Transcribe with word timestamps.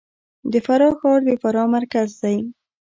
د 0.51 0.53
فراه 0.65 0.95
ښار 0.99 1.19
د 1.27 1.29
فراه 1.41 1.67
مرکز 1.75 2.09
دی 2.21 2.37